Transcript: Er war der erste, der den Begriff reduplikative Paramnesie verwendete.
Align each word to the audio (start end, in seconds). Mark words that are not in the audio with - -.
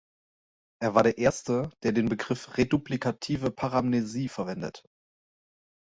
Er 0.79 0.95
war 0.95 1.03
der 1.03 1.19
erste, 1.19 1.69
der 1.83 1.91
den 1.91 2.09
Begriff 2.09 2.57
reduplikative 2.57 3.51
Paramnesie 3.51 4.29
verwendete. 4.29 4.81